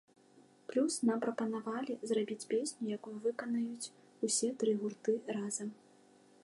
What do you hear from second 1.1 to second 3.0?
прапанавалі зрабіць песню,